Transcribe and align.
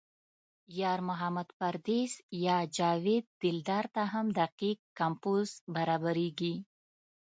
یار 0.79 0.99
محمد 1.09 1.49
پردیس 1.59 2.13
یا 2.45 2.57
جاوید 2.77 3.25
دلدار 3.43 3.85
ته 3.95 4.03
هم 4.13 4.25
دقیق 4.39 4.77
کمپوز 4.99 5.47
برابرېږي. 5.75 6.53